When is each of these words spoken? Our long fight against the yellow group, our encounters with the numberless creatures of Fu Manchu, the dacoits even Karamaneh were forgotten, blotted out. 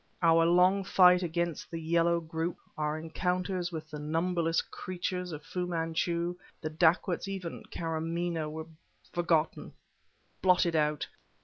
Our 0.23 0.47
long 0.47 0.83
fight 0.83 1.21
against 1.21 1.69
the 1.69 1.79
yellow 1.79 2.19
group, 2.19 2.57
our 2.75 2.97
encounters 2.97 3.71
with 3.71 3.91
the 3.91 3.99
numberless 3.99 4.59
creatures 4.59 5.31
of 5.31 5.43
Fu 5.45 5.67
Manchu, 5.67 6.35
the 6.59 6.71
dacoits 6.71 7.27
even 7.27 7.61
Karamaneh 7.65 8.49
were 8.49 8.65
forgotten, 9.13 9.73
blotted 10.41 10.75
out. 10.75 11.07